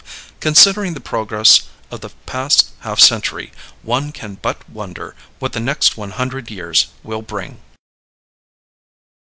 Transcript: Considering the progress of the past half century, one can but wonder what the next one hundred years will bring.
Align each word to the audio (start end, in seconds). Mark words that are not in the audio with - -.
Considering 0.39 0.95
the 0.95 0.99
progress 0.99 1.69
of 1.91 2.01
the 2.01 2.09
past 2.25 2.71
half 2.79 2.99
century, 2.99 3.51
one 3.83 4.11
can 4.11 4.33
but 4.33 4.67
wonder 4.67 5.15
what 5.37 5.53
the 5.53 5.59
next 5.59 5.95
one 5.95 6.09
hundred 6.09 6.49
years 6.49 6.87
will 7.03 7.21
bring. 7.21 7.61